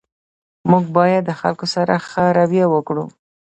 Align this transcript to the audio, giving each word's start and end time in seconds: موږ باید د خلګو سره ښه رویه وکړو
موږ 0.69 0.85
باید 0.97 1.23
د 1.25 1.31
خلګو 1.39 1.67
سره 1.75 1.93
ښه 2.09 2.23
رویه 2.37 2.67
وکړو 2.69 3.05